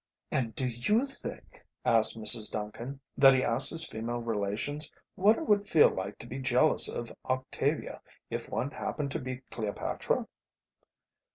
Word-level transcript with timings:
"And 0.31 0.55
do 0.55 0.65
you 0.67 1.05
think," 1.05 1.63
asked 1.85 2.17
Mrs. 2.17 2.49
Duncan, 2.49 2.99
"that 3.19 3.35
he 3.35 3.43
asked 3.43 3.69
his 3.69 3.87
female 3.87 4.17
relations 4.17 4.91
what 5.13 5.37
it 5.37 5.45
would 5.47 5.69
feel 5.69 5.89
like 5.91 6.17
to 6.17 6.25
be 6.25 6.39
jealous 6.39 6.89
of 6.89 7.15
Octavia 7.25 8.01
if 8.27 8.49
one 8.49 8.71
happened 8.71 9.11
to 9.11 9.19
be 9.19 9.43
Cleopatra?" 9.51 10.25